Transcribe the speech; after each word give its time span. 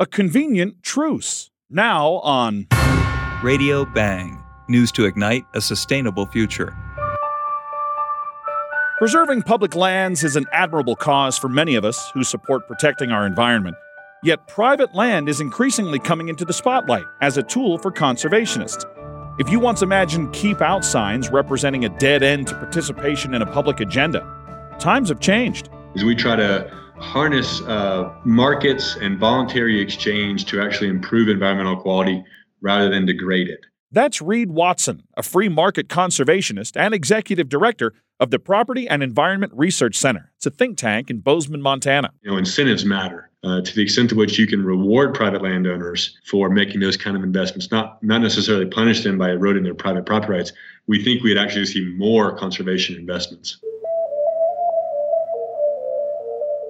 A 0.00 0.06
convenient 0.06 0.82
truce. 0.82 1.52
Now 1.70 2.14
on 2.24 2.66
Radio 3.44 3.84
Bang. 3.84 4.42
News 4.68 4.90
to 4.90 5.04
ignite 5.04 5.44
a 5.54 5.60
sustainable 5.60 6.26
future. 6.26 6.76
Preserving 8.98 9.42
public 9.42 9.76
lands 9.76 10.24
is 10.24 10.34
an 10.34 10.46
admirable 10.50 10.96
cause 10.96 11.38
for 11.38 11.48
many 11.48 11.76
of 11.76 11.84
us 11.84 12.10
who 12.12 12.24
support 12.24 12.66
protecting 12.66 13.12
our 13.12 13.24
environment. 13.24 13.76
Yet 14.24 14.48
private 14.48 14.96
land 14.96 15.28
is 15.28 15.40
increasingly 15.40 16.00
coming 16.00 16.28
into 16.28 16.44
the 16.44 16.52
spotlight 16.52 17.04
as 17.20 17.36
a 17.36 17.44
tool 17.44 17.78
for 17.78 17.92
conservationists. 17.92 18.84
If 19.38 19.48
you 19.48 19.60
once 19.60 19.80
imagined 19.80 20.32
keep 20.32 20.60
out 20.60 20.84
signs 20.84 21.30
representing 21.30 21.84
a 21.84 21.98
dead 22.00 22.24
end 22.24 22.48
to 22.48 22.54
participation 22.54 23.32
in 23.32 23.42
a 23.42 23.46
public 23.46 23.78
agenda, 23.78 24.26
times 24.80 25.10
have 25.10 25.20
changed. 25.20 25.68
As 25.94 26.02
we 26.02 26.16
try 26.16 26.34
to 26.34 26.68
harness 27.04 27.60
uh, 27.62 28.12
markets 28.24 28.96
and 29.00 29.18
voluntary 29.18 29.80
exchange 29.80 30.46
to 30.46 30.60
actually 30.60 30.88
improve 30.88 31.28
environmental 31.28 31.76
quality 31.76 32.24
rather 32.60 32.88
than 32.88 33.06
degrade 33.06 33.48
it. 33.48 33.60
That's 33.92 34.20
Reed 34.20 34.50
Watson, 34.50 35.04
a 35.16 35.22
free 35.22 35.48
market 35.48 35.88
conservationist 35.88 36.76
and 36.76 36.92
executive 36.92 37.48
director 37.48 37.92
of 38.18 38.30
the 38.30 38.38
Property 38.38 38.88
and 38.88 39.02
Environment 39.02 39.52
Research 39.54 39.96
Center. 39.96 40.32
It's 40.36 40.46
a 40.46 40.50
think 40.50 40.78
tank 40.78 41.10
in 41.10 41.20
Bozeman, 41.20 41.62
Montana. 41.62 42.10
You 42.22 42.32
know, 42.32 42.36
incentives 42.36 42.84
matter. 42.84 43.30
Uh, 43.44 43.60
to 43.60 43.74
the 43.74 43.82
extent 43.82 44.08
to 44.08 44.16
which 44.16 44.38
you 44.38 44.46
can 44.46 44.64
reward 44.64 45.14
private 45.14 45.42
landowners 45.42 46.18
for 46.24 46.48
making 46.48 46.80
those 46.80 46.96
kind 46.96 47.16
of 47.16 47.22
investments, 47.22 47.70
not 47.70 48.02
not 48.02 48.22
necessarily 48.22 48.64
punish 48.64 49.04
them 49.04 49.18
by 49.18 49.30
eroding 49.30 49.62
their 49.62 49.74
private 49.74 50.06
property 50.06 50.32
rights, 50.32 50.52
we 50.86 51.04
think 51.04 51.22
we'd 51.22 51.36
actually 51.36 51.66
see 51.66 51.84
more 51.96 52.36
conservation 52.36 52.96
investments. 52.96 53.58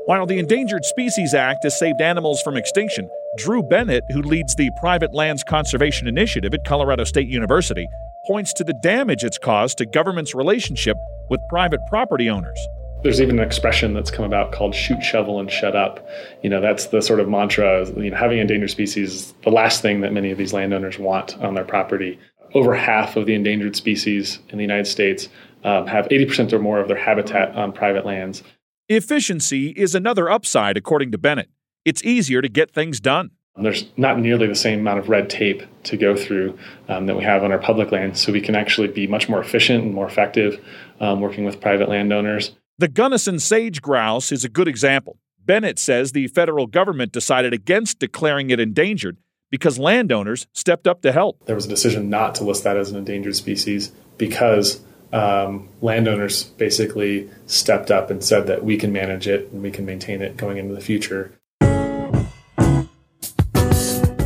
While 0.07 0.27
the 0.27 0.39
Endangered 0.39 0.85
Species 0.85 1.33
Act 1.33 1.63
has 1.63 1.79
saved 1.79 2.03
animals 2.03 2.43
from 2.43 2.59
extinction, 2.59 3.09
Drew 3.39 3.63
Bennett, 3.63 4.05
who 4.11 4.21
leads 4.21 4.55
the 4.55 4.71
Private 4.79 5.15
Lands 5.15 5.43
Conservation 5.43 6.07
Initiative 6.07 6.53
at 6.53 6.63
Colorado 6.67 7.05
State 7.05 7.27
University, 7.27 7.87
points 8.27 8.53
to 8.55 8.65
the 8.65 8.75
damage 8.83 9.25
it's 9.25 9.39
caused 9.39 9.79
to 9.79 9.87
government's 9.87 10.35
relationship 10.35 10.99
with 11.31 11.41
private 11.49 11.81
property 11.89 12.29
owners. 12.29 12.59
There's 13.03 13.19
even 13.19 13.39
an 13.39 13.47
expression 13.47 13.95
that's 13.95 14.11
come 14.11 14.27
about 14.27 14.53
called 14.53 14.75
shoot, 14.75 15.03
shovel, 15.03 15.41
and 15.41 15.51
shut 15.51 15.75
up. 15.75 16.07
You 16.43 16.51
know, 16.51 16.61
that's 16.61 16.89
the 16.89 17.01
sort 17.01 17.19
of 17.19 17.27
mantra. 17.27 17.87
You 17.97 18.11
know, 18.11 18.17
having 18.17 18.41
endangered 18.41 18.69
species 18.69 19.15
is 19.15 19.35
the 19.43 19.51
last 19.51 19.81
thing 19.81 20.03
that 20.03 20.13
many 20.13 20.31
of 20.31 20.37
these 20.37 20.53
landowners 20.53 20.99
want 20.99 21.39
on 21.39 21.55
their 21.55 21.65
property. 21.65 22.19
Over 22.53 22.75
half 22.75 23.17
of 23.17 23.25
the 23.25 23.35
endangered 23.35 23.75
species 23.75 24.39
in 24.51 24.59
the 24.59 24.65
United 24.65 24.87
States 24.87 25.31
um, 25.65 25.87
have 25.87 26.07
80% 26.09 26.53
or 26.53 26.59
more 26.59 26.79
of 26.79 26.89
their 26.89 26.99
habitat 26.99 27.57
on 27.57 27.73
private 27.73 28.05
lands. 28.05 28.43
Efficiency 28.91 29.69
is 29.71 29.95
another 29.95 30.29
upside, 30.29 30.77
according 30.77 31.11
to 31.13 31.17
Bennett. 31.17 31.49
It's 31.87 32.05
easier 32.05 32.43
to 32.43 32.51
get 32.51 32.71
things 32.71 33.01
done. 33.01 33.31
There's 33.57 33.87
not 33.97 34.19
nearly 34.19 34.47
the 34.47 34.55
same 34.55 34.81
amount 34.81 34.99
of 34.99 35.09
red 35.09 35.31
tape 35.31 35.63
to 35.85 35.97
go 35.97 36.15
through 36.15 36.59
um, 36.89 37.07
that 37.07 37.17
we 37.17 37.25
have 37.25 37.43
on 37.43 37.51
our 37.51 37.59
public 37.59 37.93
lands, 37.93 38.21
so 38.21 38.31
we 38.31 38.43
can 38.43 38.55
actually 38.55 38.89
be 38.89 39.07
much 39.07 39.27
more 39.27 39.41
efficient 39.41 39.85
and 39.85 39.95
more 39.95 40.07
effective 40.07 40.63
um, 41.01 41.23
working 41.23 41.45
with 41.45 41.63
private 41.63 41.89
landowners. 41.89 42.53
The 42.77 42.89
Gunnison 42.89 43.39
sage 43.39 43.81
grouse 43.81 44.31
is 44.31 44.45
a 44.45 44.51
good 44.51 44.69
example. 44.69 45.19
Bennett 45.43 45.79
says 45.79 46.13
the 46.13 46.27
federal 46.27 46.67
government 46.67 47.13
decided 47.13 47.55
against 47.55 48.01
declaring 48.01 48.51
it 48.51 48.61
endangered 48.61 49.17
because 49.51 49.79
landowners 49.79 50.47
stepped 50.53 50.87
up 50.87 51.01
to 51.03 51.13
help. 51.13 51.47
There 51.47 51.55
was 51.55 51.65
a 51.65 51.71
decision 51.71 52.11
not 52.11 52.35
to 52.35 52.45
list 52.45 52.65
that 52.65 52.77
as 52.77 52.91
an 52.91 52.99
endangered 52.99 53.37
species 53.37 53.93
because 54.19 54.83
um, 55.15 55.69
landowners 55.81 56.45
basically 56.45 57.31
stepped 57.47 57.91
up 57.91 58.11
and 58.11 58.23
said 58.23 58.49
that 58.49 58.65
we 58.65 58.77
can 58.77 58.93
manage 58.93 59.29
it 59.29 59.51
and 59.53 59.63
we 59.63 59.71
can 59.71 59.87
maintain 59.87 60.21
it 60.21 60.37
going 60.37 60.59
into 60.59 60.75
the 60.75 60.81
future. 60.81 61.33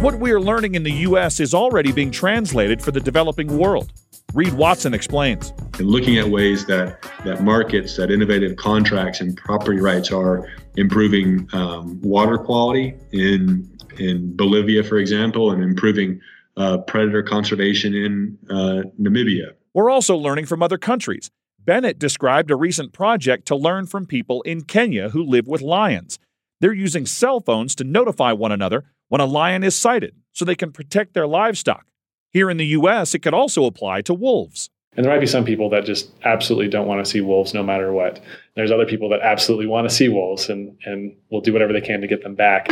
What 0.01 0.19
we 0.19 0.31
are 0.31 0.41
learning 0.41 0.77
in 0.77 0.85
the 0.85 0.93
U.S. 0.93 1.41
is 1.41 1.53
already 1.53 1.93
being 1.93 2.11
translated 2.11 2.81
for 2.81 2.91
the 2.91 3.01
developing 3.01 3.59
world. 3.59 3.93
Reed 4.33 4.55
Watson 4.55 4.95
explains. 4.95 5.53
And 5.79 5.89
looking 5.89 6.19
at 6.19 6.29
ways 6.29 6.65
that, 6.67 7.03
that 7.25 7.43
markets, 7.43 7.97
that 7.97 8.11
innovative 8.11 8.57
contracts 8.57 9.21
and 9.21 9.37
property 9.37 9.81
rights 9.81 10.11
are 10.11 10.49
improving 10.77 11.49
um, 11.53 12.01
water 12.01 12.39
quality 12.39 12.95
in, 13.13 13.69
in 13.99 14.37
Bolivia, 14.37 14.85
for 14.85 14.99
example, 14.99 15.51
and 15.51 15.63
improving 15.63 16.21
uh, 16.57 16.79
predator 16.79 17.23
conservation 17.23 17.95
in 17.95 18.39
uh, 18.49 18.83
Namibia. 19.01 19.55
We're 19.79 19.91
also 19.91 20.17
learning 20.17 20.47
from 20.47 20.61
other 20.61 20.77
countries. 20.77 21.31
Bennett 21.65 22.01
described 22.01 22.51
a 22.51 22.57
recent 22.57 22.93
project 22.93 23.47
to 23.47 23.55
learn 23.55 23.87
from 23.87 24.07
people 24.07 24.43
in 24.43 24.63
Kenya 24.63 25.11
who 25.11 25.23
live 25.23 25.47
with 25.47 25.63
lions. 25.63 26.19
They're 26.61 26.73
using 26.73 27.07
cell 27.07 27.39
phones 27.39 27.77
to 27.77 27.85
notify 27.85 28.33
one 28.33 28.51
another 28.51 28.87
when 29.07 29.21
a 29.21 29.25
lion 29.25 29.63
is 29.63 29.77
sighted 29.77 30.17
so 30.33 30.45
they 30.45 30.57
can 30.57 30.73
protect 30.73 31.15
their 31.15 31.29
livestock. 31.29 31.87
Here 32.33 32.51
in 32.51 32.57
the 32.57 32.67
U.S., 32.67 33.15
it 33.15 33.21
could 33.21 33.35
also 33.35 33.67
apply 33.67 34.03
to 34.03 34.15
wolves. 34.15 34.69
And 34.97 35.07
there 35.07 35.13
might 35.13 35.21
be 35.21 35.27
some 35.27 35.45
people 35.45 35.71
that 35.71 35.85
just 35.85 36.11
absolutely 36.25 36.71
don't 36.71 36.89
want 36.89 37.05
to 37.05 37.09
see 37.09 37.21
wolves 37.21 37.55
no 37.55 37.63
matter 37.63 37.93
what. 37.93 38.21
There's 38.57 38.73
other 38.73 38.85
people 38.85 39.09
that 39.11 39.21
absolutely 39.21 39.69
want 39.69 39.89
to 39.89 39.95
see 39.95 40.09
wolves 40.09 40.49
and, 40.49 40.77
and 40.87 41.15
will 41.31 41.41
do 41.41 41.53
whatever 41.53 41.73
they 41.73 41.81
can 41.81 42.01
to 42.01 42.09
get 42.09 42.25
them 42.25 42.35
back. 42.35 42.69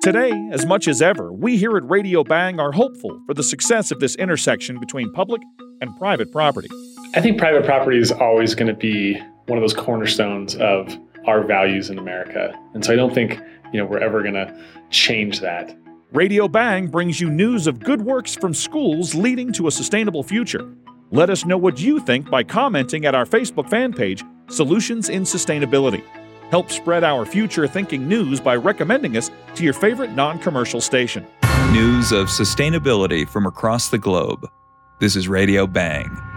Today, 0.00 0.30
as 0.52 0.64
much 0.64 0.86
as 0.86 1.02
ever, 1.02 1.32
we 1.32 1.56
here 1.56 1.76
at 1.76 1.88
Radio 1.90 2.22
Bang 2.22 2.60
are 2.60 2.70
hopeful 2.70 3.20
for 3.26 3.34
the 3.34 3.42
success 3.42 3.90
of 3.90 3.98
this 3.98 4.14
intersection 4.14 4.78
between 4.78 5.12
public 5.12 5.42
and 5.80 5.94
private 5.96 6.30
property. 6.30 6.68
I 7.16 7.20
think 7.20 7.36
private 7.36 7.64
property 7.64 7.98
is 7.98 8.12
always 8.12 8.54
going 8.54 8.68
to 8.68 8.78
be 8.78 9.20
one 9.46 9.58
of 9.58 9.62
those 9.62 9.74
cornerstones 9.74 10.54
of 10.54 10.96
our 11.26 11.42
values 11.42 11.90
in 11.90 11.98
America. 11.98 12.54
And 12.74 12.84
so 12.84 12.92
I 12.92 12.96
don't 12.96 13.12
think, 13.12 13.40
you 13.72 13.80
know, 13.80 13.86
we're 13.86 13.98
ever 13.98 14.22
going 14.22 14.34
to 14.34 14.56
change 14.90 15.40
that. 15.40 15.76
Radio 16.12 16.46
Bang 16.46 16.86
brings 16.86 17.20
you 17.20 17.28
news 17.28 17.66
of 17.66 17.80
good 17.80 18.02
works 18.02 18.36
from 18.36 18.54
schools 18.54 19.16
leading 19.16 19.52
to 19.54 19.66
a 19.66 19.70
sustainable 19.72 20.22
future. 20.22 20.72
Let 21.10 21.28
us 21.28 21.44
know 21.44 21.58
what 21.58 21.80
you 21.80 21.98
think 21.98 22.30
by 22.30 22.44
commenting 22.44 23.04
at 23.04 23.16
our 23.16 23.26
Facebook 23.26 23.68
fan 23.68 23.92
page, 23.92 24.22
Solutions 24.48 25.08
in 25.08 25.22
Sustainability. 25.24 26.04
Help 26.50 26.70
spread 26.70 27.04
our 27.04 27.24
future 27.24 27.66
thinking 27.66 28.08
news 28.08 28.40
by 28.40 28.56
recommending 28.56 29.16
us 29.16 29.30
to 29.54 29.64
your 29.64 29.74
favorite 29.74 30.12
non 30.12 30.38
commercial 30.38 30.80
station. 30.80 31.26
News 31.72 32.12
of 32.12 32.28
sustainability 32.28 33.28
from 33.28 33.46
across 33.46 33.88
the 33.88 33.98
globe. 33.98 34.48
This 35.00 35.16
is 35.16 35.28
Radio 35.28 35.66
Bang. 35.66 36.27